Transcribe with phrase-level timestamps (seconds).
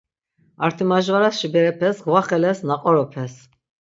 [0.67, 3.33] Artimajvaraşi berepes gvaxeles, naqoropes.